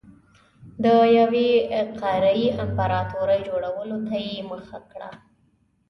د 0.83 0.85
یوې 1.17 1.49
قاره 2.01 2.31
يي 2.39 2.47
امپراتورۍ 2.63 3.39
جوړولو 3.49 3.97
ته 4.07 4.15
یې 4.27 4.37
مخه 4.51 4.79
کړه. 4.91 5.09